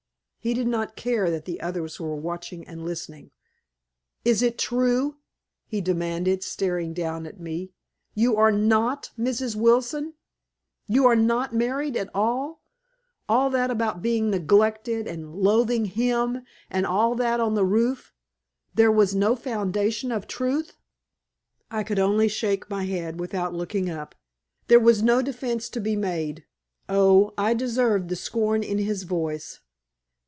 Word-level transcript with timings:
He 0.43 0.55
did 0.55 0.65
not 0.65 0.95
care 0.95 1.29
that 1.29 1.45
the 1.45 1.61
others 1.61 1.99
were 1.99 2.15
watching 2.15 2.67
and 2.67 2.83
listening. 2.83 3.29
"Is 4.25 4.41
it 4.41 4.57
true?" 4.57 5.17
he 5.67 5.81
demanded, 5.81 6.41
staring 6.43 6.95
down 6.95 7.27
at 7.27 7.39
me. 7.39 7.73
"You 8.15 8.35
are 8.37 8.51
NOT 8.51 9.11
Mrs. 9.19 9.55
Wilson? 9.55 10.15
You 10.87 11.05
are 11.05 11.15
not 11.15 11.53
married 11.53 11.95
at 11.95 12.09
all? 12.15 12.63
All 13.29 13.51
that 13.51 13.69
about 13.69 14.01
being 14.01 14.31
neglected 14.31 15.05
and 15.05 15.31
loathing 15.35 15.85
HIM, 15.85 16.43
and 16.71 16.87
all 16.87 17.13
that 17.13 17.39
on 17.39 17.53
the 17.53 17.63
roof 17.63 18.11
there 18.73 18.91
was 18.91 19.13
no 19.13 19.35
foundation 19.35 20.11
of 20.11 20.25
truth?" 20.25 20.75
I 21.69 21.83
could 21.83 21.99
only 21.99 22.27
shake 22.27 22.67
my 22.67 22.85
head 22.85 23.19
without 23.19 23.53
looking 23.53 23.91
up. 23.91 24.15
There 24.69 24.79
was 24.79 25.03
no 25.03 25.21
defense 25.21 25.69
to 25.69 25.79
be 25.79 25.95
made. 25.95 26.45
Oh, 26.89 27.35
I 27.37 27.53
deserved 27.53 28.09
the 28.09 28.15
scorn 28.15 28.63
in 28.63 28.79
his 28.79 29.03
voice. 29.03 29.59